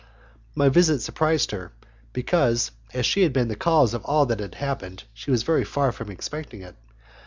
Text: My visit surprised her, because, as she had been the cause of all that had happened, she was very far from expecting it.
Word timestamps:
My 0.55 0.67
visit 0.67 0.99
surprised 1.03 1.51
her, 1.51 1.73
because, 2.11 2.71
as 2.91 3.05
she 3.05 3.21
had 3.21 3.31
been 3.33 3.49
the 3.49 3.55
cause 3.55 3.93
of 3.93 4.03
all 4.03 4.25
that 4.25 4.39
had 4.39 4.55
happened, 4.55 5.03
she 5.13 5.29
was 5.29 5.43
very 5.43 5.63
far 5.63 5.91
from 5.91 6.09
expecting 6.09 6.63
it. 6.63 6.75